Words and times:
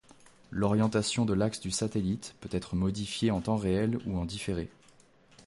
L'orientation 0.49 1.25
de 1.25 1.33
l'axe 1.35 1.59
du 1.59 1.69
satellite 1.69 2.33
peut 2.41 2.49
être 2.51 2.75
modifiée 2.75 3.29
en 3.29 3.39
temps 3.39 3.55
réel 3.57 3.99
ou 4.07 4.17
en 4.17 4.25
différé. 4.25 4.67